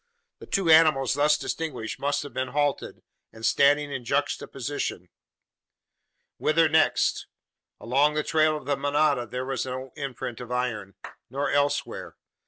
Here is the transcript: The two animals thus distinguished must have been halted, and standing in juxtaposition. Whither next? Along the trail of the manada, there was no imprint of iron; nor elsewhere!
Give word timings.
The 0.39 0.47
two 0.47 0.67
animals 0.71 1.13
thus 1.13 1.37
distinguished 1.37 1.99
must 1.99 2.23
have 2.23 2.33
been 2.33 2.47
halted, 2.47 3.03
and 3.31 3.45
standing 3.45 3.91
in 3.93 4.03
juxtaposition. 4.03 5.09
Whither 6.37 6.67
next? 6.67 7.27
Along 7.79 8.15
the 8.15 8.23
trail 8.23 8.57
of 8.57 8.65
the 8.65 8.75
manada, 8.75 9.27
there 9.27 9.45
was 9.45 9.63
no 9.67 9.93
imprint 9.95 10.39
of 10.39 10.51
iron; 10.51 10.95
nor 11.29 11.51
elsewhere! 11.51 12.15